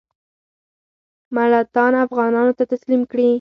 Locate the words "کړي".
3.11-3.27